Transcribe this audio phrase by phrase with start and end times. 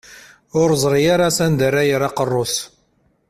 [0.59, 2.55] Ur yeẓri ara s anda ara yerr aqerru-s.